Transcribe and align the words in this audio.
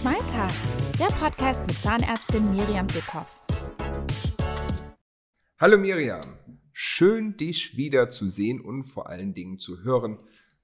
Smilecast, 0.00 0.98
der 0.98 1.08
Podcast 1.08 1.60
mit 1.60 1.76
Zahnärztin 1.76 2.50
Miriam 2.50 2.86
Dickhoff. 2.86 3.42
Hallo 5.58 5.76
Miriam, 5.76 6.38
schön 6.72 7.36
dich 7.36 7.76
wieder 7.76 8.08
zu 8.08 8.26
sehen 8.26 8.62
und 8.62 8.84
vor 8.84 9.10
allen 9.10 9.34
Dingen 9.34 9.58
zu 9.58 9.82
hören 9.82 10.18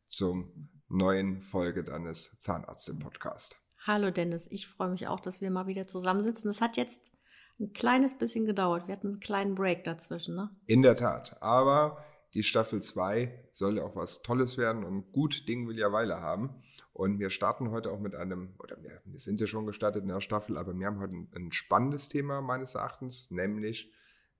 zum 0.08 0.70
neuen 0.88 1.42
Folge 1.42 1.84
deines 1.84 2.38
Zahnärztin-Podcast. 2.38 3.58
Hallo 3.86 4.10
Dennis, 4.10 4.46
ich 4.50 4.68
freue 4.68 4.88
mich 4.88 5.06
auch, 5.06 5.20
dass 5.20 5.42
wir 5.42 5.50
mal 5.50 5.66
wieder 5.66 5.86
zusammensitzen. 5.86 6.48
Es 6.48 6.62
hat 6.62 6.78
jetzt 6.78 7.12
ein 7.60 7.74
kleines 7.74 8.16
bisschen 8.16 8.46
gedauert. 8.46 8.88
Wir 8.88 8.96
hatten 8.96 9.08
einen 9.08 9.20
kleinen 9.20 9.54
Break 9.54 9.84
dazwischen, 9.84 10.34
ne? 10.34 10.48
In 10.64 10.80
der 10.80 10.96
Tat, 10.96 11.36
aber 11.42 12.02
die 12.36 12.42
Staffel 12.42 12.82
2 12.82 13.48
soll 13.50 13.78
ja 13.78 13.84
auch 13.84 13.96
was 13.96 14.20
Tolles 14.20 14.58
werden 14.58 14.84
und 14.84 15.10
gut 15.10 15.48
Ding 15.48 15.66
will 15.66 15.78
ja 15.78 15.90
Weile 15.90 16.20
haben. 16.20 16.62
Und 16.92 17.18
wir 17.18 17.30
starten 17.30 17.70
heute 17.70 17.90
auch 17.90 17.98
mit 17.98 18.14
einem, 18.14 18.54
oder 18.58 18.76
wir, 18.82 19.00
sind 19.18 19.40
ja 19.40 19.46
schon 19.46 19.64
gestartet 19.64 20.02
in 20.02 20.08
der 20.08 20.20
Staffel, 20.20 20.58
aber 20.58 20.78
wir 20.78 20.86
haben 20.86 21.00
heute 21.00 21.14
ein, 21.14 21.30
ein 21.34 21.52
spannendes 21.52 22.10
Thema 22.10 22.42
meines 22.42 22.74
Erachtens, 22.74 23.30
nämlich 23.30 23.90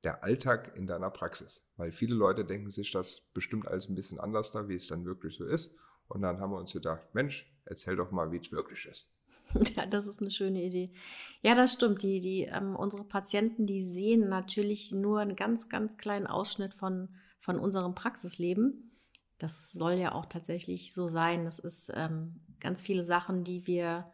der 0.05 0.23
Alltag 0.23 0.77
in 0.77 0.87
deiner 0.87 1.09
Praxis. 1.09 1.71
Weil 1.79 1.91
viele 1.91 2.15
Leute 2.15 2.45
denken 2.45 2.69
sich 2.69 2.93
das 2.93 3.31
bestimmt 3.33 3.67
alles 3.67 3.89
ein 3.89 3.95
bisschen 3.95 4.21
anders 4.21 4.53
da, 4.53 4.69
wie 4.69 4.75
es 4.75 4.89
dann 4.89 5.07
wirklich 5.07 5.35
so 5.35 5.47
ist. 5.47 5.79
Und 6.07 6.21
dann 6.21 6.39
haben 6.39 6.51
wir 6.51 6.59
uns 6.59 6.75
gedacht, 6.75 7.15
Mensch, 7.15 7.51
erzähl 7.65 7.97
doch 7.97 8.11
mal, 8.11 8.31
wie 8.31 8.41
es 8.41 8.53
wirklich 8.53 8.85
ist. 8.85 9.17
Ja, 9.75 9.87
das 9.87 10.07
ist 10.07 10.21
eine 10.21 10.31
schöne 10.31 10.63
Idee. 10.63 10.93
Ja, 11.41 11.55
das 11.55 11.73
stimmt. 11.73 12.03
Die, 12.03 12.21
die, 12.21 12.43
ähm, 12.43 12.77
unsere 12.77 13.05
Patienten, 13.05 13.65
die 13.65 13.87
sehen 13.87 14.29
natürlich 14.29 14.93
nur 14.93 15.21
einen 15.21 15.37
ganz, 15.37 15.71
ganz 15.71 15.97
kleinen 15.97 16.27
Ausschnitt 16.27 16.75
von, 16.75 17.09
von 17.47 17.61
unserem 17.61 17.95
Praxisleben. 17.95 18.91
Das 19.39 19.71
soll 19.71 19.93
ja 19.93 20.13
auch 20.13 20.27
tatsächlich 20.27 20.93
so 20.93 21.07
sein. 21.07 21.45
Das 21.45 21.61
ist 21.61 21.93
ähm, 21.95 22.41
ganz 22.59 22.83
viele 22.83 23.05
Sachen, 23.05 23.45
die 23.45 23.69
wir, 23.69 24.13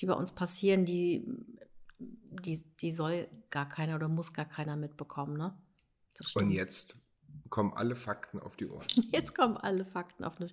die 0.00 0.06
bei 0.06 0.12
uns 0.12 0.32
passieren, 0.32 0.84
die, 0.84 1.24
die, 1.98 2.62
die 2.80 2.92
soll 2.92 3.26
gar 3.48 3.66
keiner 3.66 3.96
oder 3.96 4.08
muss 4.08 4.34
gar 4.34 4.44
keiner 4.44 4.76
mitbekommen. 4.76 5.34
Ne? 5.38 5.56
Und 6.34 6.50
jetzt 6.50 6.98
kommen 7.48 7.72
alle 7.72 7.96
Fakten 7.96 8.38
auf 8.38 8.54
die 8.56 8.66
Ohren. 8.66 8.86
Jetzt 9.12 9.34
kommen 9.34 9.56
alle 9.56 9.84
Fakten 9.84 10.24
auf 10.24 10.36
die 10.36 10.44
Ohren. 10.44 10.52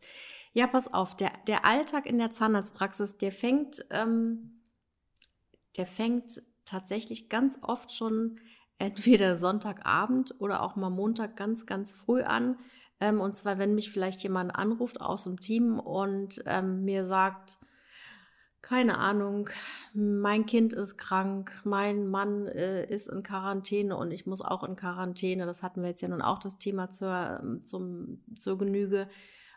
Ja, 0.54 0.68
pass 0.68 0.94
auf, 0.94 1.18
der, 1.18 1.32
der 1.48 1.66
Alltag 1.66 2.06
in 2.06 2.18
der 2.18 2.32
Zahnarztpraxis, 2.32 3.18
der 3.18 3.32
fängt, 3.32 3.86
ähm, 3.90 4.62
der 5.78 5.86
fängt 5.86 6.42
tatsächlich 6.64 7.28
ganz 7.28 7.60
oft 7.62 7.94
schon 7.94 8.40
entweder 8.82 9.36
Sonntagabend 9.36 10.36
oder 10.40 10.62
auch 10.64 10.76
mal 10.76 10.90
Montag 10.90 11.36
ganz, 11.36 11.66
ganz 11.66 11.94
früh 11.94 12.24
an. 12.24 12.58
Ähm, 13.00 13.22
und 13.22 13.38
zwar, 13.38 13.58
wenn 13.58 13.76
mich 13.76 13.92
vielleicht 13.92 14.22
jemand 14.24 14.56
anruft 14.56 15.00
aus 15.00 15.24
dem 15.24 15.40
Team 15.40 15.80
und 15.80 16.44
ähm, 16.46 16.84
mir 16.84 17.06
sagt, 17.06 17.60
keine 18.62 19.00
Ahnung, 19.00 19.50
mein 19.94 20.46
Kind 20.46 20.74
ist 20.74 20.98
krank, 20.98 21.52
mein 21.64 22.08
Mann 22.08 22.46
äh, 22.46 22.86
ist 22.86 23.08
in 23.08 23.24
Quarantäne 23.24 23.98
und 23.98 24.12
ich 24.12 24.28
muss 24.28 24.42
auch 24.42 24.64
in 24.64 24.76
Quarantäne. 24.76 25.46
Das 25.46 25.64
hatten 25.64 25.82
wir 25.82 25.90
jetzt 25.90 26.02
ja 26.02 26.08
nun 26.08 26.22
auch 26.22 26.40
das 26.40 26.58
Thema 26.58 26.92
zur, 26.92 27.40
ähm, 27.42 27.64
zum, 27.64 28.20
zur 28.38 28.58
Genüge. 28.58 29.10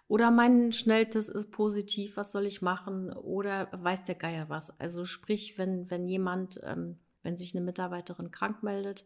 Oder 0.08 0.30
mein 0.30 0.72
Schnelltest 0.72 1.30
ist 1.30 1.50
positiv, 1.50 2.16
was 2.16 2.32
soll 2.32 2.44
ich 2.46 2.62
machen? 2.62 3.12
Oder 3.12 3.68
weiß 3.72 4.04
der 4.04 4.14
Geier 4.14 4.48
was? 4.48 4.78
Also 4.80 5.04
sprich, 5.04 5.58
wenn, 5.58 5.90
wenn 5.90 6.08
jemand, 6.08 6.60
ähm, 6.64 6.98
wenn 7.24 7.36
sich 7.36 7.56
eine 7.56 7.64
Mitarbeiterin 7.64 8.30
krank 8.30 8.62
meldet, 8.62 9.04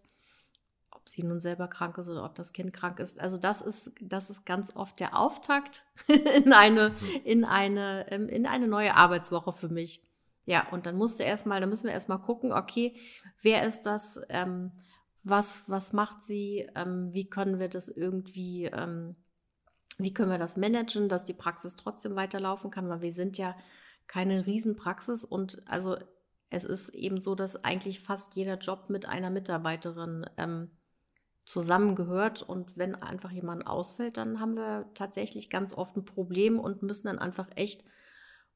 ob 0.90 1.08
sie 1.08 1.22
nun 1.22 1.40
selber 1.40 1.68
krank 1.68 1.96
ist 1.96 2.08
oder 2.08 2.24
ob 2.24 2.34
das 2.34 2.52
Kind 2.52 2.72
krank 2.74 2.98
ist. 2.98 3.20
Also 3.20 3.38
das 3.38 3.62
ist, 3.62 3.92
das 4.00 4.28
ist 4.28 4.44
ganz 4.44 4.76
oft 4.76 5.00
der 5.00 5.16
Auftakt 5.16 5.86
in 6.06 6.52
eine, 6.52 6.90
mhm. 6.90 7.20
in 7.24 7.44
eine, 7.44 8.06
ähm, 8.10 8.28
in 8.28 8.46
eine 8.46 8.68
neue 8.68 8.94
Arbeitswoche 8.94 9.52
für 9.52 9.68
mich. 9.68 10.02
Ja, 10.44 10.66
und 10.70 10.86
dann 10.86 10.96
musste 10.96 11.22
erstmal, 11.22 11.60
dann 11.60 11.68
müssen 11.68 11.86
wir 11.86 11.92
erstmal 11.92 12.20
gucken, 12.20 12.52
okay, 12.52 12.96
wer 13.42 13.66
ist 13.66 13.82
das? 13.82 14.20
Ähm, 14.28 14.72
was, 15.22 15.64
was 15.68 15.92
macht 15.92 16.22
sie? 16.22 16.68
Ähm, 16.74 17.12
wie 17.12 17.28
können 17.28 17.58
wir 17.60 17.68
das 17.68 17.88
irgendwie, 17.88 18.64
ähm, 18.64 19.14
wie 19.98 20.14
können 20.14 20.30
wir 20.30 20.38
das 20.38 20.56
managen, 20.56 21.08
dass 21.08 21.24
die 21.24 21.34
Praxis 21.34 21.76
trotzdem 21.76 22.16
weiterlaufen 22.16 22.70
kann? 22.70 22.88
Weil 22.88 23.02
wir 23.02 23.12
sind 23.12 23.36
ja 23.36 23.54
keine 24.06 24.46
Riesenpraxis 24.46 25.24
und 25.24 25.62
also 25.66 25.98
es 26.50 26.64
ist 26.64 26.90
eben 26.90 27.20
so, 27.20 27.34
dass 27.34 27.64
eigentlich 27.64 28.00
fast 28.00 28.34
jeder 28.34 28.56
Job 28.56 28.88
mit 28.88 29.06
einer 29.06 29.30
Mitarbeiterin 29.30 30.26
ähm, 30.36 30.70
zusammengehört. 31.44 32.42
Und 32.42 32.76
wenn 32.76 32.94
einfach 32.94 33.30
jemand 33.30 33.66
ausfällt, 33.66 34.16
dann 34.16 34.40
haben 34.40 34.56
wir 34.56 34.88
tatsächlich 34.94 35.50
ganz 35.50 35.74
oft 35.74 35.96
ein 35.96 36.04
Problem 36.04 36.58
und 36.58 36.82
müssen 36.82 37.08
dann 37.08 37.18
einfach 37.18 37.48
echt 37.56 37.84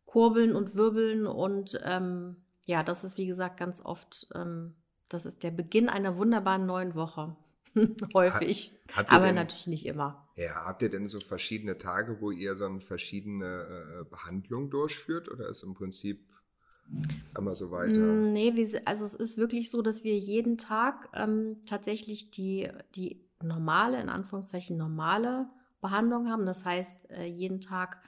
kurbeln 0.04 0.54
und 0.54 0.74
wirbeln. 0.76 1.26
Und 1.26 1.80
ähm, 1.84 2.36
ja, 2.66 2.82
das 2.82 3.04
ist 3.04 3.18
wie 3.18 3.26
gesagt 3.26 3.58
ganz 3.58 3.84
oft, 3.84 4.28
ähm, 4.34 4.74
das 5.08 5.26
ist 5.26 5.42
der 5.42 5.50
Beginn 5.50 5.88
einer 5.88 6.16
wunderbaren 6.16 6.66
neuen 6.66 6.94
Woche. 6.94 7.36
Häufig. 8.14 8.78
Hat, 8.92 9.10
aber 9.10 9.26
denn, 9.26 9.34
natürlich 9.34 9.66
nicht 9.66 9.86
immer. 9.86 10.28
Ja, 10.36 10.66
habt 10.66 10.82
ihr 10.82 10.90
denn 10.90 11.06
so 11.06 11.18
verschiedene 11.20 11.78
Tage, 11.78 12.20
wo 12.20 12.30
ihr 12.30 12.54
so 12.56 12.66
eine 12.66 12.80
verschiedene 12.80 14.00
äh, 14.00 14.04
Behandlung 14.08 14.70
durchführt? 14.70 15.30
Oder 15.30 15.48
ist 15.48 15.62
im 15.62 15.74
Prinzip 15.74 16.31
immer 17.36 17.54
so 17.54 17.70
weiter? 17.70 17.98
Mm, 17.98 18.32
nee, 18.32 18.54
wir, 18.54 18.82
also 18.86 19.04
es 19.04 19.14
ist 19.14 19.38
wirklich 19.38 19.70
so, 19.70 19.82
dass 19.82 20.04
wir 20.04 20.18
jeden 20.18 20.58
Tag 20.58 21.08
ähm, 21.14 21.58
tatsächlich 21.66 22.30
die, 22.30 22.68
die 22.94 23.24
normale, 23.42 24.00
in 24.00 24.08
Anführungszeichen 24.08 24.76
normale 24.76 25.48
Behandlung 25.80 26.30
haben. 26.30 26.46
Das 26.46 26.64
heißt, 26.64 27.10
äh, 27.10 27.24
jeden 27.24 27.60
Tag 27.60 28.02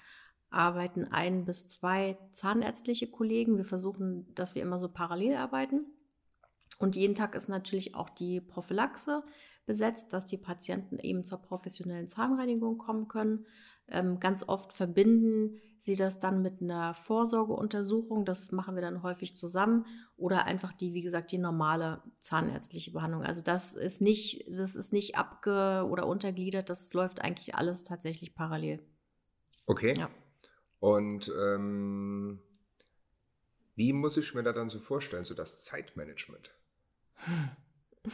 arbeiten 0.51 1.05
ein 1.05 1.45
bis 1.45 1.69
zwei 1.69 2.17
zahnärztliche 2.33 3.11
Kollegen. 3.11 3.57
Wir 3.57 3.65
versuchen, 3.65 4.33
dass 4.35 4.55
wir 4.55 4.63
immer 4.63 4.79
so 4.79 4.89
parallel 4.89 5.37
arbeiten. 5.37 5.87
Und 6.79 6.97
jeden 6.97 7.15
Tag 7.15 7.35
ist 7.35 7.49
natürlich 7.49 7.95
auch 7.95 8.11
die 8.11 8.41
Prophylaxe 8.41 9.23
besetzt, 9.67 10.13
dass 10.13 10.27
die 10.27 10.37
Patienten 10.37 10.99
eben 10.99 11.25
zur 11.25 11.39
professionellen 11.39 12.09
Zahnreinigung 12.09 12.79
kommen 12.79 13.09
können. 13.09 13.47
Ähm, 13.89 14.19
ganz 14.19 14.49
oft 14.49 14.73
verbinden 14.73 15.61
sie 15.79 15.97
das 15.97 16.19
dann 16.19 16.41
mit 16.41 16.63
einer 16.63 16.95
Vorsorgeuntersuchung. 16.95 18.25
Das 18.25 18.51
machen 18.53 18.75
wir 18.75 18.83
dann 18.83 19.03
häufig 19.03 19.37
zusammen. 19.37 19.87
Oder 20.17 20.47
einfach 20.47 20.73
die, 20.73 20.95
wie 20.95 21.03
gesagt, 21.03 21.33
die 21.33 21.39
normale 21.39 22.03
zahnärztliche 22.21 22.93
Behandlung. 22.93 23.23
Also 23.23 23.43
das 23.43 23.75
ist 23.75 24.01
nicht, 24.01 24.47
das 24.49 24.75
ist 24.75 24.93
nicht 24.93 25.19
abge- 25.19 25.83
oder 25.83 26.07
untergliedert. 26.07 26.71
Das 26.71 26.93
läuft 26.95 27.21
eigentlich 27.21 27.55
alles 27.55 27.85
tatsächlich 27.85 28.35
parallel. 28.35 28.81
Okay. 29.67 29.95
Ja. 29.99 30.09
Und 30.81 31.31
ähm, 31.39 32.41
wie 33.75 33.93
muss 33.93 34.17
ich 34.17 34.35
mir 34.35 34.43
da 34.43 34.53
dann 34.53 34.71
so 34.71 34.81
vorstellen, 34.81 35.25
so 35.25 35.35
das 35.35 35.65
Zeitmanagement? 35.65 36.51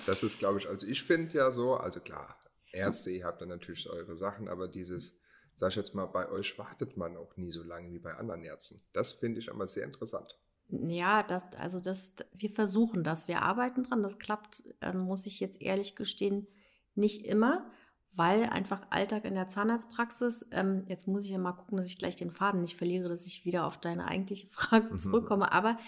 Das 0.06 0.22
ist, 0.22 0.38
glaube 0.38 0.58
ich, 0.58 0.68
also 0.68 0.86
ich 0.86 1.02
finde 1.02 1.36
ja 1.36 1.50
so, 1.50 1.74
also 1.74 2.00
klar, 2.00 2.38
Ärzte, 2.72 3.10
ihr 3.10 3.24
habt 3.24 3.42
dann 3.42 3.48
natürlich 3.48 3.90
eure 3.90 4.16
Sachen, 4.16 4.48
aber 4.48 4.68
dieses, 4.68 5.20
sag 5.56 5.70
ich 5.70 5.76
jetzt 5.76 5.94
mal, 5.94 6.06
bei 6.06 6.28
euch 6.30 6.58
wartet 6.58 6.96
man 6.96 7.16
auch 7.16 7.36
nie 7.36 7.50
so 7.50 7.62
lange 7.62 7.92
wie 7.92 7.98
bei 7.98 8.14
anderen 8.14 8.44
Ärzten. 8.44 8.80
Das 8.92 9.12
finde 9.12 9.40
ich 9.40 9.50
aber 9.50 9.66
sehr 9.66 9.84
interessant. 9.84 10.38
Ja, 10.68 11.22
das, 11.22 11.44
also 11.58 11.80
das, 11.80 12.12
wir 12.32 12.50
versuchen 12.50 13.02
das, 13.02 13.28
wir 13.28 13.42
arbeiten 13.42 13.82
dran. 13.82 14.02
Das 14.02 14.18
klappt, 14.18 14.62
äh, 14.80 14.92
muss 14.92 15.26
ich 15.26 15.40
jetzt 15.40 15.60
ehrlich 15.60 15.96
gestehen, 15.96 16.46
nicht 16.94 17.26
immer, 17.26 17.70
weil 18.12 18.44
einfach 18.44 18.82
Alltag 18.90 19.24
in 19.24 19.34
der 19.34 19.48
Zahnarztpraxis, 19.48 20.46
ähm, 20.50 20.84
jetzt 20.86 21.08
muss 21.08 21.24
ich 21.24 21.30
ja 21.30 21.38
mal 21.38 21.52
gucken, 21.52 21.78
dass 21.78 21.86
ich 21.86 21.98
gleich 21.98 22.16
den 22.16 22.30
Faden 22.30 22.60
nicht 22.60 22.76
verliere, 22.76 23.08
dass 23.08 23.26
ich 23.26 23.44
wieder 23.44 23.66
auf 23.66 23.78
deine 23.78 24.06
eigentliche 24.06 24.46
Frage 24.50 24.92
mhm. 24.92 24.98
zurückkomme. 24.98 25.52
Aber 25.52 25.78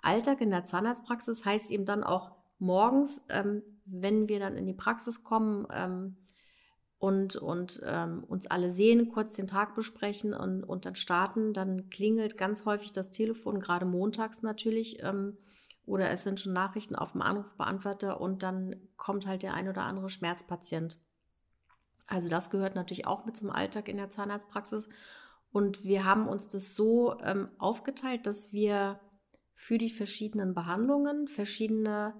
Alltag 0.00 0.40
in 0.40 0.50
der 0.50 0.64
Zahnarztpraxis 0.64 1.44
heißt 1.44 1.70
eben 1.70 1.84
dann 1.84 2.04
auch 2.04 2.32
morgens, 2.58 3.20
ähm, 3.28 3.62
wenn 3.84 4.28
wir 4.28 4.38
dann 4.38 4.56
in 4.56 4.66
die 4.66 4.74
Praxis 4.74 5.24
kommen 5.24 5.66
ähm, 5.72 6.16
und, 7.02 7.34
und 7.34 7.82
ähm, 7.84 8.22
uns 8.28 8.46
alle 8.46 8.70
sehen, 8.70 9.08
kurz 9.08 9.34
den 9.34 9.48
Tag 9.48 9.74
besprechen 9.74 10.34
und, 10.34 10.62
und 10.62 10.86
dann 10.86 10.94
starten, 10.94 11.52
dann 11.52 11.90
klingelt 11.90 12.38
ganz 12.38 12.64
häufig 12.64 12.92
das 12.92 13.10
Telefon, 13.10 13.58
gerade 13.58 13.84
montags 13.86 14.42
natürlich. 14.42 15.02
Ähm, 15.02 15.36
oder 15.84 16.10
es 16.10 16.22
sind 16.22 16.38
schon 16.38 16.52
Nachrichten 16.52 16.94
auf 16.94 17.10
dem 17.10 17.22
Anrufbeantworter 17.22 18.20
und 18.20 18.44
dann 18.44 18.76
kommt 18.96 19.26
halt 19.26 19.42
der 19.42 19.54
ein 19.54 19.68
oder 19.68 19.82
andere 19.82 20.08
Schmerzpatient. 20.10 21.00
Also 22.06 22.28
das 22.28 22.50
gehört 22.50 22.76
natürlich 22.76 23.04
auch 23.04 23.26
mit 23.26 23.36
zum 23.36 23.50
Alltag 23.50 23.88
in 23.88 23.96
der 23.96 24.10
Zahnarztpraxis. 24.10 24.88
Und 25.50 25.82
wir 25.82 26.04
haben 26.04 26.28
uns 26.28 26.46
das 26.46 26.76
so 26.76 27.18
ähm, 27.24 27.48
aufgeteilt, 27.58 28.28
dass 28.28 28.52
wir 28.52 29.00
für 29.54 29.76
die 29.76 29.90
verschiedenen 29.90 30.54
Behandlungen 30.54 31.26
verschiedene 31.26 32.14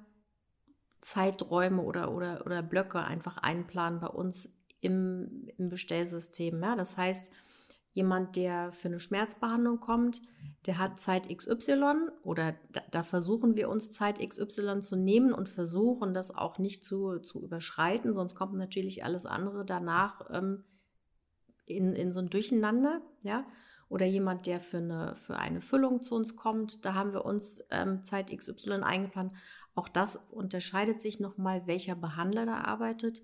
Zeiträume 1.02 1.82
oder, 1.82 2.10
oder, 2.10 2.44
oder 2.44 2.62
Blöcke 2.62 2.98
einfach 2.98 3.36
einplanen 3.36 4.00
bei 4.00 4.08
uns 4.08 4.58
im, 4.82 5.48
im 5.56 5.70
Bestellsystem. 5.70 6.62
Ja? 6.62 6.76
Das 6.76 6.98
heißt, 6.98 7.30
jemand, 7.94 8.36
der 8.36 8.72
für 8.72 8.88
eine 8.88 9.00
Schmerzbehandlung 9.00 9.80
kommt, 9.80 10.20
der 10.66 10.78
hat 10.78 11.00
Zeit 11.00 11.34
XY 11.34 12.10
oder 12.22 12.54
da, 12.72 12.82
da, 12.90 13.02
versuchen 13.02 13.56
wir 13.56 13.68
uns 13.68 13.92
Zeit 13.92 14.18
XY 14.18 14.80
zu 14.80 14.96
nehmen 14.96 15.32
und 15.32 15.48
versuchen 15.48 16.12
das 16.12 16.34
auch 16.34 16.58
nicht 16.58 16.84
zu, 16.84 17.18
zu 17.18 17.42
überschreiten, 17.42 18.12
sonst 18.12 18.34
kommt 18.34 18.54
natürlich 18.54 19.04
alles 19.04 19.24
andere 19.26 19.64
danach 19.64 20.28
ähm, 20.30 20.64
in, 21.66 21.94
in 21.94 22.12
so 22.12 22.20
ein 22.20 22.30
Durcheinander. 22.30 23.00
Ja? 23.22 23.46
oder 23.92 24.06
jemand, 24.06 24.46
der 24.46 24.58
für 24.58 24.78
eine, 24.78 25.16
für 25.16 25.36
eine 25.36 25.60
Füllung 25.60 26.00
zu 26.00 26.14
uns 26.14 26.34
kommt. 26.34 26.82
Da 26.86 26.94
haben 26.94 27.12
wir 27.12 27.26
uns 27.26 27.62
ähm, 27.70 28.02
Zeit 28.04 28.34
XY 28.34 28.80
eingeplant. 28.82 29.34
Auch 29.74 29.86
das 29.86 30.16
unterscheidet 30.30 31.02
sich 31.02 31.20
nochmal, 31.20 31.66
welcher 31.66 31.94
Behandler 31.94 32.46
da 32.46 32.62
arbeitet. 32.62 33.22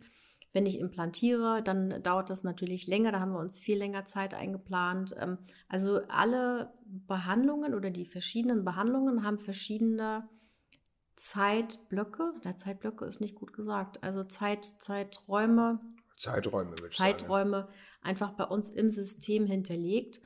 Wenn 0.52 0.66
ich 0.66 0.78
implantiere, 0.78 1.62
dann 1.62 2.02
dauert 2.02 2.30
das 2.30 2.42
natürlich 2.42 2.86
länger. 2.86 3.12
Da 3.12 3.20
haben 3.20 3.32
wir 3.32 3.40
uns 3.40 3.58
viel 3.58 3.76
länger 3.76 4.06
Zeit 4.06 4.34
eingeplant. 4.34 5.14
Ähm, 5.18 5.38
also 5.68 6.00
alle 6.08 6.72
Behandlungen 6.84 7.74
oder 7.74 7.90
die 7.90 8.06
verschiedenen 8.06 8.64
Behandlungen 8.64 9.22
haben 9.24 9.38
verschiedene 9.38 10.28
Zeitblöcke. 11.16 12.32
Der 12.44 12.56
Zeitblöcke 12.56 13.04
ist 13.04 13.20
nicht 13.20 13.34
gut 13.34 13.52
gesagt. 13.52 14.02
Also 14.02 14.24
Zeit, 14.24 14.64
Zeiträume. 14.64 15.80
Zeiträume, 16.16 16.70
würde 16.70 16.90
Zeiträume 16.90 17.60
sagen. 17.62 17.72
einfach 18.02 18.30
bei 18.32 18.44
uns 18.44 18.70
im 18.70 18.88
System 18.88 19.46
hinterlegt. 19.46 20.20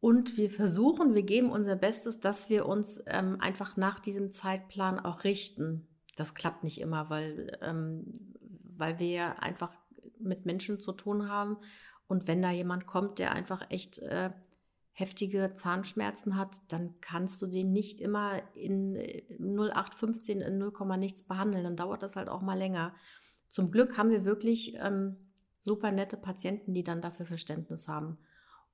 Und 0.00 0.36
wir 0.36 0.50
versuchen, 0.50 1.14
wir 1.14 1.22
geben 1.22 1.50
unser 1.50 1.74
Bestes, 1.74 2.20
dass 2.20 2.50
wir 2.50 2.66
uns 2.66 3.02
ähm, 3.06 3.40
einfach 3.40 3.76
nach 3.76 3.98
diesem 3.98 4.32
Zeitplan 4.32 5.00
auch 5.00 5.24
richten. 5.24 5.88
Das 6.16 6.34
klappt 6.34 6.64
nicht 6.64 6.80
immer, 6.80 7.10
weil 7.10 7.58
ähm, 7.62 8.34
weil 8.78 8.98
wir 8.98 9.42
einfach 9.42 9.72
mit 10.18 10.46
Menschen 10.46 10.80
zu 10.80 10.92
tun 10.92 11.28
haben. 11.28 11.58
Und 12.08 12.26
wenn 12.26 12.42
da 12.42 12.50
jemand 12.50 12.86
kommt, 12.86 13.18
der 13.18 13.32
einfach 13.32 13.70
echt 13.70 13.98
äh, 14.00 14.30
heftige 14.92 15.52
Zahnschmerzen 15.54 16.36
hat, 16.36 16.72
dann 16.72 16.94
kannst 17.00 17.42
du 17.42 17.46
den 17.46 17.72
nicht 17.72 18.00
immer 18.00 18.40
in 18.54 18.96
0815 19.38 20.40
in 20.40 20.58
0, 20.58 20.72
nichts 20.96 21.24
behandeln. 21.24 21.64
Dann 21.64 21.76
dauert 21.76 22.02
das 22.02 22.16
halt 22.16 22.28
auch 22.28 22.40
mal 22.40 22.56
länger. 22.56 22.94
Zum 23.48 23.70
Glück 23.70 23.98
haben 23.98 24.10
wir 24.10 24.24
wirklich 24.24 24.76
ähm, 24.80 25.16
super 25.60 25.92
nette 25.92 26.16
Patienten, 26.16 26.72
die 26.72 26.84
dann 26.84 27.02
dafür 27.02 27.26
Verständnis 27.26 27.88
haben. 27.88 28.18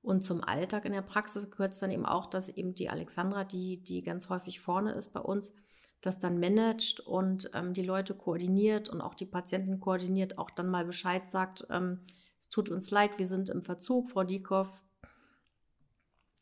Und 0.01 0.23
zum 0.23 0.43
Alltag 0.43 0.85
in 0.85 0.91
der 0.91 1.01
Praxis 1.01 1.49
gehört 1.49 1.73
es 1.73 1.79
dann 1.79 1.91
eben 1.91 2.05
auch, 2.05 2.25
dass 2.25 2.49
eben 2.49 2.75
die 2.75 2.89
Alexandra, 2.89 3.43
die, 3.43 3.83
die 3.83 4.03
ganz 4.03 4.29
häufig 4.29 4.59
vorne 4.59 4.91
ist 4.91 5.13
bei 5.13 5.21
uns, 5.21 5.55
das 6.03 6.19
dann 6.19 6.37
managt 6.37 6.99
und 6.99 7.49
ähm, 7.53 7.73
die 7.73 7.81
Leute 7.81 8.13
koordiniert 8.13 8.89
und 8.89 8.99
auch 8.99 9.13
die 9.13 9.25
Patienten 9.25 9.79
koordiniert, 9.79 10.37
auch 10.37 10.49
dann 10.49 10.69
mal 10.69 10.83
Bescheid 10.83 11.29
sagt, 11.29 11.65
ähm, 11.69 12.01
es 12.37 12.49
tut 12.49 12.67
uns 12.67 12.91
leid, 12.91 13.19
wir 13.19 13.25
sind 13.25 13.49
im 13.49 13.63
Verzug, 13.63 14.09
Frau 14.09 14.25
Diekow, 14.25 14.67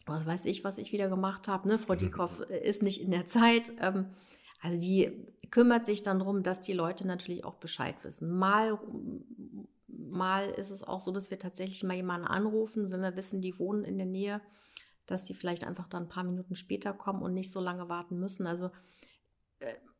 was 0.07 0.25
weiß 0.25 0.45
ich, 0.45 0.63
was 0.63 0.79
ich 0.79 0.91
wieder 0.91 1.09
gemacht 1.09 1.47
habe, 1.47 1.67
ne? 1.67 1.77
Frau 1.77 1.93
Diekow 1.93 2.41
äh, 2.49 2.57
ist 2.67 2.81
nicht 2.81 3.01
in 3.01 3.11
der 3.11 3.27
Zeit. 3.27 3.71
Ähm, 3.79 4.07
also 4.63 4.79
die 4.79 5.27
kümmert 5.51 5.85
sich 5.85 6.01
dann 6.01 6.17
darum, 6.17 6.41
dass 6.41 6.61
die 6.61 6.73
Leute 6.73 7.05
natürlich 7.05 7.45
auch 7.45 7.55
Bescheid 7.55 7.95
wissen. 8.01 8.35
Mal, 8.35 8.79
mal 9.87 10.49
ist 10.49 10.71
es 10.71 10.83
auch 10.83 11.01
so, 11.01 11.11
dass 11.11 11.29
wir 11.29 11.37
tatsächlich 11.37 11.83
mal 11.83 11.95
jemanden 11.95 12.25
anrufen, 12.25 12.91
wenn 12.91 13.01
wir 13.01 13.15
wissen, 13.15 13.41
die 13.41 13.59
wohnen 13.59 13.83
in 13.83 13.97
der 13.97 14.07
Nähe, 14.07 14.41
dass 15.05 15.23
die 15.23 15.35
vielleicht 15.35 15.65
einfach 15.65 15.87
dann 15.87 16.03
ein 16.03 16.09
paar 16.09 16.23
Minuten 16.23 16.55
später 16.55 16.93
kommen 16.93 17.21
und 17.21 17.35
nicht 17.35 17.51
so 17.51 17.59
lange 17.59 17.89
warten 17.89 18.19
müssen. 18.19 18.47
Also 18.47 18.71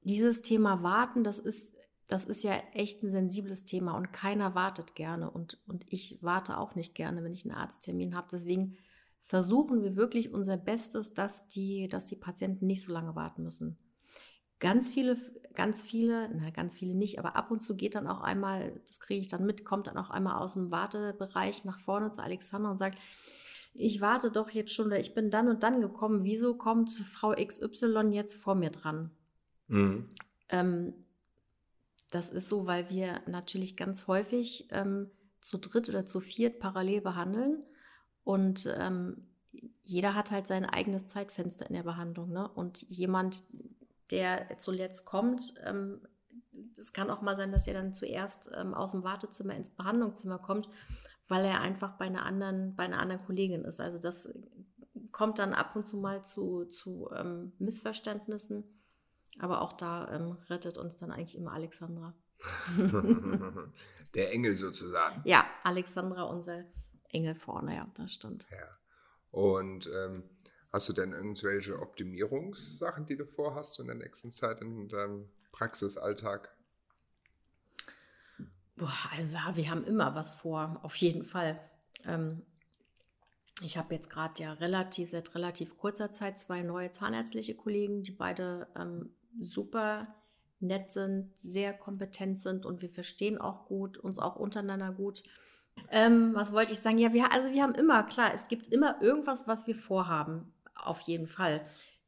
dieses 0.04 0.42
Thema 0.42 0.84
Warten, 0.84 1.24
das 1.24 1.40
ist, 1.40 1.74
das 2.08 2.26
ist 2.26 2.44
ja 2.44 2.54
echt 2.74 3.04
ein 3.04 3.12
sensibles 3.12 3.66
Thema 3.66 3.96
und 3.96 4.12
keiner 4.12 4.56
wartet 4.56 4.96
gerne 4.96 5.32
und, 5.32 5.60
und 5.68 5.86
ich 5.88 6.20
warte 6.22 6.58
auch 6.58 6.76
nicht 6.76 6.96
gerne, 6.96 7.24
wenn 7.24 7.34
ich 7.34 7.46
einen 7.46 7.56
Arzttermin 7.56 8.16
habe. 8.16 8.28
Deswegen 8.32 8.78
versuchen 9.24 9.84
wir 9.84 9.96
wirklich 9.96 10.34
unser 10.34 10.58
Bestes, 10.58 11.14
dass 11.14 11.48
die, 11.48 11.88
dass 11.88 12.06
die 12.06 12.16
Patienten 12.16 12.68
nicht 12.68 12.84
so 12.84 12.92
lange 12.92 13.16
warten 13.16 13.44
müssen. 13.44 13.78
Ganz 14.60 14.94
viele, 14.94 15.18
ganz 15.56 15.82
viele, 15.82 16.30
na, 16.36 16.50
ganz 16.52 16.76
viele 16.76 16.94
nicht, 16.94 17.18
aber 17.18 17.36
ab 17.36 17.50
und 17.50 17.64
zu 17.64 17.76
geht 17.76 17.96
dann 17.96 18.08
auch 18.08 18.22
einmal, 18.22 18.80
das 18.88 19.00
kriege 19.00 19.22
ich 19.22 19.28
dann 19.28 19.46
mit, 19.46 19.66
kommt 19.66 19.88
dann 19.88 19.98
auch 19.98 20.10
einmal 20.10 20.40
aus 20.40 20.54
dem 20.54 20.70
Wartebereich 20.70 21.66
nach 21.66 21.80
vorne 21.80 22.12
zu 22.12 22.22
Alexander 22.22 22.72
und 22.72 22.78
sagt, 22.78 23.00
ich 23.74 24.02
warte 24.02 24.32
doch 24.32 24.50
jetzt 24.50 24.74
schon, 24.74 24.92
ich 24.92 25.14
bin 25.16 25.30
dann 25.32 25.48
und 25.48 25.64
dann 25.64 25.82
gekommen, 25.82 26.24
wieso 26.24 26.56
kommt 26.56 26.92
Frau 26.92 27.34
XY 27.34 28.10
jetzt 28.12 28.36
vor 28.36 28.54
mir 28.54 28.70
dran? 28.70 29.12
Mhm. 29.72 30.10
Ähm, 30.50 30.94
das 32.12 32.30
ist 32.32 32.50
so, 32.50 32.68
weil 32.68 32.90
wir 32.90 33.22
natürlich 33.26 33.78
ganz 33.78 34.08
häufig 34.08 34.68
ähm, 34.72 35.10
zu 35.40 35.58
dritt 35.58 35.88
oder 35.90 36.06
zu 36.06 36.20
viert 36.20 36.60
parallel 36.60 37.02
behandeln 37.02 37.64
und 38.24 38.72
ähm, 38.78 39.28
jeder 39.84 40.14
hat 40.14 40.32
halt 40.32 40.48
sein 40.48 40.66
eigenes 40.66 41.08
Zeitfenster 41.08 41.68
in 41.68 41.74
der 41.74 41.84
Behandlung. 41.84 42.32
Ne? 42.32 42.48
Und 42.48 42.84
jemand, 42.84 43.44
der 44.12 44.58
zuletzt 44.58 45.06
kommt, 45.06 45.54
ähm, 45.66 46.02
es 46.78 46.94
kann 46.94 47.10
auch 47.10 47.22
mal 47.22 47.36
sein, 47.36 47.52
dass 47.52 47.68
er 47.68 47.74
dann 47.74 47.94
zuerst 47.94 48.52
ähm, 48.56 48.74
aus 48.74 48.92
dem 48.92 49.04
Wartezimmer 49.04 49.56
ins 49.56 49.70
Behandlungszimmer 49.70 50.40
kommt, 50.40 50.70
weil 51.28 51.46
er 51.46 51.62
einfach 51.62 51.98
bei 51.98 52.06
einer 52.06 52.26
anderen, 52.26 52.76
bei 52.76 52.84
einer 52.84 53.00
anderen 53.00 53.24
Kollegin 53.26 53.64
ist. 53.64 53.80
Also 53.80 54.00
das 54.00 54.34
kommt 55.12 55.40
dann 55.40 55.54
ab 55.54 55.76
und 55.76 55.88
zu 55.88 55.98
mal 55.98 56.24
zu, 56.24 56.66
zu 56.66 57.10
ähm, 57.16 57.54
Missverständnissen. 57.60 58.64
Aber 59.40 59.62
auch 59.62 59.74
da 59.74 60.12
ähm, 60.14 60.38
rettet 60.50 60.78
uns 60.78 60.98
dann 60.98 61.12
eigentlich 61.12 61.36
immer 61.36 61.54
Alexandra. 61.54 62.14
Der 64.16 64.32
Engel 64.32 64.56
sozusagen. 64.56 65.22
Ja, 65.26 65.46
Alexandra, 65.64 66.24
unser 66.24 66.66
Engel 67.10 67.36
vorne, 67.36 67.76
ja, 67.76 67.88
das 67.96 68.14
stimmt. 68.14 68.48
Ja. 68.52 68.68
Und 69.32 69.88
ähm, 69.88 70.24
hast 70.72 70.90
du 70.90 70.94
denn 70.94 71.14
irgendwelche 71.14 71.80
Optimierungssachen, 71.80 73.06
die 73.06 73.16
du 73.16 73.26
vorhast 73.26 73.80
in 73.80 73.88
der 73.88 73.96
nächsten 73.96 74.32
Zeit 74.32 74.62
in 74.62 74.90
deinem 74.90 75.30
Praxisalltag? 75.52 76.54
Boah, 78.76 78.92
also, 79.12 79.56
wir 79.56 79.70
haben 79.70 79.86
immer 79.86 80.16
was 80.16 80.32
vor, 80.32 80.80
auf 80.82 80.96
jeden 80.96 81.24
Fall. 81.24 81.60
Ähm, 82.06 82.42
ich 83.62 83.78
habe 83.78 83.94
jetzt 83.94 84.10
gerade 84.10 84.42
ja 84.42 84.54
relativ, 84.54 85.12
seit 85.12 85.36
relativ 85.36 85.78
kurzer 85.78 86.12
Zeit 86.12 86.40
zwei 86.40 86.62
neue 86.64 86.92
zahnärztliche 86.92 87.56
Kollegen, 87.56 88.04
die 88.04 88.12
beide 88.12 88.68
ähm, 88.76 89.14
super 89.40 90.08
nett 90.60 90.92
sind, 90.92 91.32
sehr 91.42 91.74
kompetent 91.74 92.40
sind 92.40 92.66
und 92.66 92.82
wir 92.82 92.90
verstehen 92.90 93.40
auch 93.40 93.66
gut, 93.66 93.98
uns 93.98 94.20
auch 94.20 94.36
untereinander 94.36 94.92
gut. 94.92 95.24
Ähm, 95.90 96.32
was 96.34 96.52
wollte 96.52 96.74
ich 96.74 96.80
sagen? 96.80 96.98
Ja, 96.98 97.14
wir, 97.14 97.32
also 97.32 97.52
wir 97.52 97.64
haben 97.64 97.76
immer, 97.76 98.04
klar, 98.04 98.34
es 98.34 98.48
gibt 98.48 98.68
immer 98.68 99.02
irgendwas, 99.02 99.48
was 99.48 99.68
wir 99.68 99.76
vorhaben, 99.76 100.54
auf 100.76 101.02
jeden 101.02 101.28
Fall. 101.28 101.62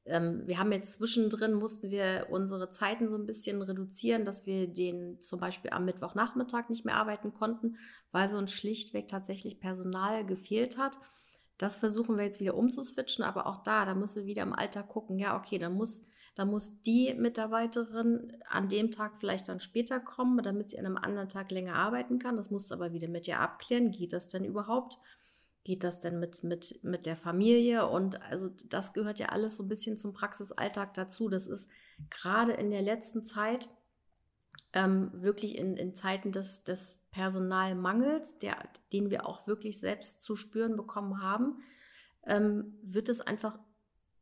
Ähm, 0.06 0.44
wir 0.46 0.60
haben 0.60 0.72
jetzt 0.72 0.94
zwischendrin, 0.96 1.54
mussten 1.54 1.90
wir 1.90 2.28
unsere 2.30 2.70
Zeiten 2.70 3.10
so 3.10 3.18
ein 3.18 3.25
bisschen 3.25 3.62
reduzieren, 3.62 4.25
dass 4.25 4.46
wir 4.46 4.68
den 4.68 5.22
zum 5.22 5.40
Beispiel 5.40 5.72
am 5.72 5.86
Mittwochnachmittag 5.86 6.70
nicht 6.70 6.86
mehr 6.86 6.96
arbeiten 6.96 7.34
konnten, 7.34 7.78
weil 8.12 8.30
so 8.30 8.38
ein 8.38 8.48
schlichtweg 8.48 9.08
tatsächlich 9.08 9.60
Personal 9.60 10.25
gefehlt 10.25 10.78
hat. 10.78 11.00
Das 11.58 11.78
versuchen 11.78 12.18
wir 12.18 12.25
jetzt 12.25 12.42
wieder 12.42 12.56
umzuswitchen, 12.56 13.24
aber 13.24 13.48
auch 13.48 13.64
da, 13.64 13.86
da 13.86 13.96
müssen 13.96 14.22
wir 14.22 14.28
wieder 14.28 14.44
im 14.44 14.54
Alltag 14.54 14.90
gucken, 14.90 15.20
ja, 15.20 15.38
okay, 15.38 15.58
da 15.58 15.70
muss 15.70 16.06
da 16.36 16.46
muss 16.46 16.82
die 16.82 17.13
Mitarbeiterin 17.13 18.34
an 18.50 18.68
dem 18.68 18.90
Tag 18.90 19.18
vielleicht 19.20 19.50
dann 19.50 19.60
später 19.60 20.00
kommen, 20.00 20.42
damit 20.44 20.70
sie 20.70 20.80
an 20.80 20.86
einem 20.86 20.98
anderen 20.98 21.30
Tag 21.30 21.52
länger 21.52 21.75
arbeiten 21.75 22.18
kann. 22.18 22.38
Das 22.38 22.50
musst 22.50 22.72
du 22.72 22.75
aber 22.75 22.92
wieder 22.92 23.08
mit 23.08 23.28
ihr 23.28 23.40
abklären. 23.40 23.92
Geht 23.92 24.13
das 24.13 24.30
denn 24.30 24.44
überhaupt? 24.44 24.98
Geht 25.63 25.84
das 25.84 26.00
denn 26.00 26.20
mit, 26.20 26.44
mit, 26.44 26.84
mit 26.84 27.06
der 27.06 27.16
Familie? 27.16 27.88
Und 27.88 28.22
also 28.24 28.50
das 28.68 28.94
gehört 28.94 29.20
ja 29.20 29.28
alles 29.28 29.58
so 29.58 29.63
ein 29.63 29.70
bisschen 29.70 30.00
zum 30.00 30.13
Praxisalltag 30.13 30.96
dazu. 30.96 31.30
Das 31.30 31.48
ist 31.48 31.70
gerade 32.10 32.54
in 32.54 32.72
der 32.72 32.82
letzten 32.82 33.24
Zeit 33.24 33.70
ähm, 34.74 35.12
wirklich 35.13 35.56
in, 35.56 35.78
in 35.78 35.94
Zeiten 35.96 36.32
des, 36.32 36.63
des 36.63 37.00
Personalmangels, 37.12 38.40
der, 38.40 38.58
den 38.92 39.12
wir 39.12 39.28
auch 39.28 39.46
wirklich 39.46 39.80
selbst 39.80 40.24
zu 40.24 40.36
spüren 40.36 40.75
bekommen 40.75 41.22
haben, 41.22 41.62
ähm, 42.25 42.74
wird 42.82 43.08
es 43.08 43.22
einfach 43.22 43.60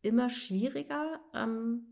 immer 0.01 0.29
schwieriger, 0.29 1.19
ähm, 1.33 1.87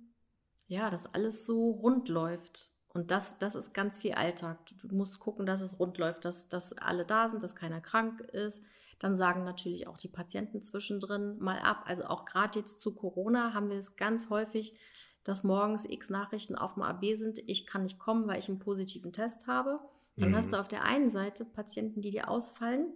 ja, 0.69 0.89
dass 0.89 1.13
alles 1.13 1.45
so 1.45 1.71
rund 1.71 2.07
läuft. 2.07 2.69
Und 2.93 3.11
das, 3.11 3.39
das 3.39 3.55
ist 3.55 3.73
ganz 3.73 3.97
viel 3.97 4.13
Alltag. 4.13 4.57
Du 4.81 4.95
musst 4.95 5.19
gucken, 5.19 5.45
dass 5.45 5.61
es 5.61 5.79
rund 5.79 5.97
läuft, 5.97 6.25
dass, 6.25 6.47
dass 6.47 6.73
alle 6.73 7.05
da 7.05 7.29
sind, 7.29 7.43
dass 7.43 7.55
keiner 7.55 7.81
krank 7.81 8.21
ist. 8.21 8.63
Dann 8.99 9.15
sagen 9.15 9.43
natürlich 9.43 9.87
auch 9.87 9.97
die 9.97 10.07
Patienten 10.07 10.61
zwischendrin 10.61 11.37
mal 11.39 11.59
ab. 11.59 11.83
Also 11.85 12.05
auch 12.05 12.25
gerade 12.25 12.59
jetzt 12.59 12.81
zu 12.81 12.93
Corona 12.93 13.53
haben 13.53 13.69
wir 13.69 13.77
es 13.77 13.95
ganz 13.95 14.29
häufig, 14.29 14.77
dass 15.23 15.43
morgens 15.43 15.89
x 15.89 16.09
Nachrichten 16.09 16.55
auf 16.55 16.75
dem 16.75 16.83
AB 16.83 17.15
sind. 17.15 17.39
Ich 17.47 17.65
kann 17.65 17.83
nicht 17.83 17.99
kommen, 17.99 18.27
weil 18.27 18.39
ich 18.39 18.49
einen 18.49 18.59
positiven 18.59 19.11
Test 19.11 19.47
habe. 19.47 19.73
Dann 20.17 20.31
mhm. 20.31 20.35
hast 20.35 20.53
du 20.53 20.59
auf 20.59 20.67
der 20.67 20.83
einen 20.83 21.09
Seite 21.09 21.45
Patienten, 21.45 22.01
die 22.01 22.11
dir 22.11 22.29
ausfallen. 22.29 22.93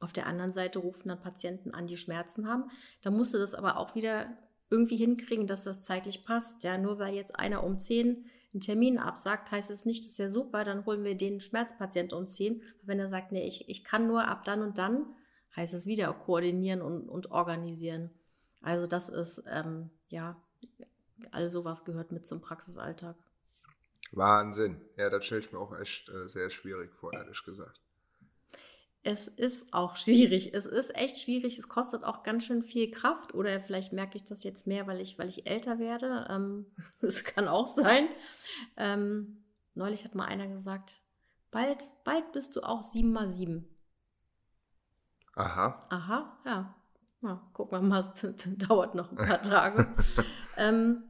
Auf 0.00 0.12
der 0.12 0.26
anderen 0.26 0.52
Seite 0.52 0.78
rufen 0.78 1.08
dann 1.08 1.20
Patienten 1.20 1.74
an, 1.74 1.88
die 1.88 1.96
Schmerzen 1.96 2.48
haben. 2.48 2.70
Da 3.02 3.10
musst 3.10 3.34
du 3.34 3.38
das 3.38 3.54
aber 3.54 3.78
auch 3.78 3.96
wieder 3.96 4.28
irgendwie 4.70 4.96
hinkriegen, 4.96 5.46
dass 5.46 5.64
das 5.64 5.84
zeitlich 5.84 6.24
passt. 6.24 6.64
Ja, 6.64 6.78
nur 6.78 6.98
weil 6.98 7.14
jetzt 7.14 7.36
einer 7.38 7.64
um 7.64 7.78
10 7.78 8.26
einen 8.52 8.60
Termin 8.60 8.98
absagt, 8.98 9.50
heißt 9.50 9.70
es 9.70 9.84
nicht, 9.84 10.04
das 10.04 10.12
ist 10.12 10.18
ja 10.18 10.28
super, 10.28 10.64
dann 10.64 10.86
holen 10.86 11.04
wir 11.04 11.16
den 11.16 11.40
Schmerzpatient 11.40 12.12
um 12.12 12.28
10. 12.28 12.62
Wenn 12.82 12.98
er 12.98 13.08
sagt, 13.08 13.32
nee, 13.32 13.46
ich, 13.46 13.68
ich 13.68 13.84
kann 13.84 14.06
nur 14.06 14.26
ab 14.26 14.44
dann 14.44 14.62
und 14.62 14.78
dann, 14.78 15.06
heißt 15.56 15.74
es 15.74 15.86
wieder 15.86 16.12
koordinieren 16.12 16.80
und, 16.82 17.08
und 17.08 17.30
organisieren. 17.30 18.10
Also 18.62 18.86
das 18.86 19.08
ist, 19.08 19.42
ähm, 19.46 19.90
ja, 20.08 20.40
all 21.30 21.50
sowas 21.50 21.84
gehört 21.84 22.12
mit 22.12 22.26
zum 22.26 22.40
Praxisalltag. 22.40 23.16
Wahnsinn. 24.12 24.80
Ja, 24.96 25.10
das 25.10 25.26
stelle 25.26 25.40
ich 25.40 25.52
mir 25.52 25.58
auch 25.58 25.78
echt 25.78 26.08
äh, 26.08 26.28
sehr 26.28 26.48
schwierig 26.50 26.94
vor, 26.94 27.12
ehrlich 27.12 27.42
gesagt. 27.44 27.80
Es 29.02 29.28
ist 29.28 29.72
auch 29.72 29.96
schwierig. 29.96 30.54
Es 30.54 30.66
ist 30.66 30.94
echt 30.94 31.18
schwierig. 31.18 31.58
Es 31.58 31.68
kostet 31.68 32.04
auch 32.04 32.22
ganz 32.22 32.44
schön 32.44 32.62
viel 32.62 32.90
Kraft. 32.90 33.34
Oder 33.34 33.60
vielleicht 33.60 33.92
merke 33.92 34.16
ich 34.16 34.24
das 34.24 34.44
jetzt 34.44 34.66
mehr, 34.66 34.86
weil 34.86 35.00
ich, 35.00 35.18
weil 35.18 35.28
ich 35.28 35.46
älter 35.46 35.78
werde. 35.78 36.26
Ähm, 36.28 36.66
das 37.00 37.24
kann 37.24 37.48
auch 37.48 37.66
sein. 37.66 38.08
Ähm, 38.76 39.44
neulich 39.74 40.04
hat 40.04 40.14
mal 40.14 40.26
einer 40.26 40.48
gesagt, 40.48 40.96
bald, 41.50 41.84
bald 42.04 42.32
bist 42.32 42.56
du 42.56 42.62
auch 42.62 42.82
7 42.82 43.12
mal 43.12 43.28
7. 43.28 43.68
Aha. 45.38 45.86
Aha, 45.90 46.38
ja. 46.44 46.74
ja 47.22 47.40
gucken 47.52 47.80
wir 47.80 47.88
mal, 47.88 48.00
es 48.14 48.36
dauert 48.58 48.94
noch 48.94 49.12
ein 49.12 49.16
paar 49.16 49.42
Tage. 49.42 49.94
ähm, 50.56 51.04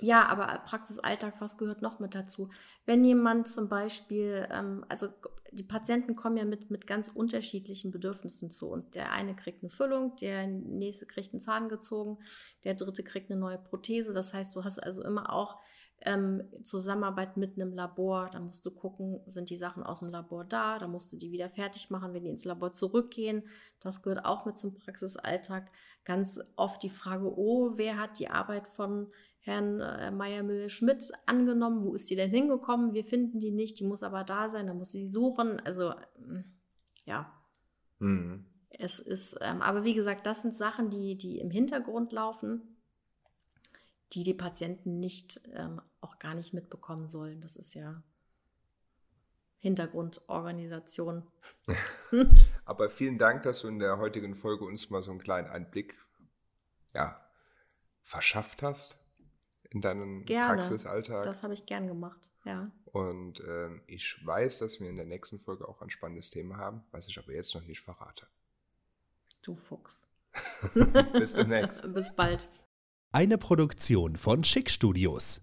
ja, 0.00 0.26
aber 0.26 0.46
Praxisalltag, 0.66 1.40
was 1.40 1.56
gehört 1.56 1.82
noch 1.82 2.00
mit 2.00 2.14
dazu? 2.14 2.50
Wenn 2.84 3.04
jemand 3.04 3.48
zum 3.48 3.68
Beispiel, 3.68 4.46
ähm, 4.50 4.84
also 4.88 5.08
die 5.52 5.62
Patienten 5.62 6.16
kommen 6.16 6.36
ja 6.36 6.44
mit, 6.44 6.70
mit 6.70 6.86
ganz 6.86 7.08
unterschiedlichen 7.08 7.90
Bedürfnissen 7.90 8.50
zu 8.50 8.68
uns. 8.68 8.90
Der 8.90 9.12
eine 9.12 9.34
kriegt 9.34 9.62
eine 9.62 9.70
Füllung, 9.70 10.16
der 10.16 10.46
nächste 10.46 11.06
kriegt 11.06 11.32
einen 11.32 11.40
Zahn 11.40 11.68
gezogen, 11.68 12.18
der 12.64 12.74
dritte 12.74 13.02
kriegt 13.04 13.30
eine 13.30 13.40
neue 13.40 13.58
Prothese. 13.58 14.12
Das 14.12 14.34
heißt, 14.34 14.54
du 14.54 14.64
hast 14.64 14.82
also 14.82 15.02
immer 15.02 15.32
auch 15.32 15.58
ähm, 16.02 16.44
Zusammenarbeit 16.62 17.36
mit 17.36 17.56
einem 17.56 17.72
Labor. 17.72 18.28
Da 18.30 18.40
musst 18.40 18.66
du 18.66 18.70
gucken, 18.70 19.20
sind 19.26 19.48
die 19.48 19.56
Sachen 19.56 19.82
aus 19.82 20.00
dem 20.00 20.10
Labor 20.10 20.44
da? 20.44 20.78
Da 20.78 20.88
musst 20.88 21.12
du 21.12 21.16
die 21.16 21.32
wieder 21.32 21.48
fertig 21.48 21.90
machen, 21.90 22.12
wenn 22.12 22.24
die 22.24 22.30
ins 22.30 22.44
Labor 22.44 22.72
zurückgehen. 22.72 23.42
Das 23.80 24.02
gehört 24.02 24.26
auch 24.26 24.44
mit 24.44 24.58
zum 24.58 24.74
Praxisalltag. 24.74 25.70
Ganz 26.04 26.38
oft 26.56 26.82
die 26.82 26.90
Frage, 26.90 27.32
oh, 27.36 27.72
wer 27.76 27.98
hat 27.98 28.18
die 28.18 28.28
Arbeit 28.28 28.68
von 28.68 29.08
Herrn 29.46 29.80
äh, 29.80 30.10
Meier-Müller-Schmidt 30.10 31.12
angenommen. 31.24 31.84
Wo 31.84 31.94
ist 31.94 32.10
die 32.10 32.16
denn 32.16 32.30
hingekommen? 32.30 32.94
Wir 32.94 33.04
finden 33.04 33.38
die 33.38 33.52
nicht. 33.52 33.78
Die 33.78 33.84
muss 33.84 34.02
aber 34.02 34.24
da 34.24 34.48
sein. 34.48 34.66
Da 34.66 34.74
muss 34.74 34.90
sie 34.90 35.06
suchen. 35.06 35.60
Also, 35.60 35.94
mm, 36.18 36.40
ja. 37.04 37.32
Mhm. 38.00 38.44
Es 38.70 38.98
ist, 38.98 39.38
ähm, 39.40 39.62
aber 39.62 39.84
wie 39.84 39.94
gesagt, 39.94 40.26
das 40.26 40.42
sind 40.42 40.56
Sachen, 40.56 40.90
die, 40.90 41.16
die 41.16 41.38
im 41.38 41.50
Hintergrund 41.50 42.10
laufen, 42.10 42.76
die 44.12 44.24
die 44.24 44.34
Patienten 44.34 44.98
nicht, 44.98 45.40
ähm, 45.54 45.80
auch 46.00 46.18
gar 46.18 46.34
nicht 46.34 46.52
mitbekommen 46.52 47.06
sollen. 47.06 47.40
Das 47.40 47.54
ist 47.54 47.72
ja 47.74 48.02
Hintergrundorganisation. 49.60 51.22
aber 52.64 52.88
vielen 52.88 53.16
Dank, 53.16 53.44
dass 53.44 53.60
du 53.60 53.68
in 53.68 53.78
der 53.78 53.98
heutigen 53.98 54.34
Folge 54.34 54.64
uns 54.64 54.90
mal 54.90 55.02
so 55.02 55.12
einen 55.12 55.20
kleinen 55.20 55.48
Einblick 55.48 55.96
ja, 56.92 57.24
verschafft 58.02 58.64
hast 58.64 59.05
in 59.76 59.82
deinem 59.82 60.24
Gerne. 60.24 60.54
Praxisalltag. 60.54 61.24
Das 61.24 61.42
habe 61.42 61.54
ich 61.54 61.66
gern 61.66 61.86
gemacht, 61.86 62.30
ja. 62.44 62.70
Und 62.92 63.42
ähm, 63.46 63.82
ich 63.86 64.24
weiß, 64.24 64.58
dass 64.58 64.80
wir 64.80 64.88
in 64.88 64.96
der 64.96 65.04
nächsten 65.04 65.38
Folge 65.38 65.68
auch 65.68 65.82
ein 65.82 65.90
spannendes 65.90 66.30
Thema 66.30 66.56
haben, 66.56 66.82
was 66.92 67.08
ich 67.08 67.18
aber 67.18 67.32
jetzt 67.32 67.54
noch 67.54 67.64
nicht 67.64 67.80
verrate. 67.80 68.26
Du 69.42 69.54
Fuchs. 69.54 70.08
Bis 71.12 71.34
demnächst. 71.34 71.82
Bis 71.94 72.14
bald. 72.14 72.48
Eine 73.12 73.36
Produktion 73.36 74.16
von 74.16 74.44
Schick 74.44 74.70
Studios. 74.70 75.42